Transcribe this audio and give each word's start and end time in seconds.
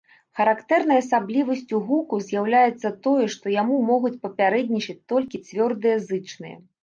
Характэрнай 0.37 0.99
асаблівасцю 1.01 1.81
гуку 1.89 2.19
з'яўляецца 2.29 2.93
тое, 3.05 3.25
што 3.35 3.45
яму 3.55 3.75
могуць 3.91 4.13
папярэднічаць 4.25 4.99
толькі 5.13 5.43
цвёрдыя 5.47 5.97
зычныя. 6.09 6.57